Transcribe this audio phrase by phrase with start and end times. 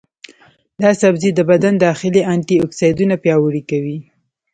[0.81, 3.97] دا سبزی د بدن داخلي انټياکسیدانونه پیاوړي کوي.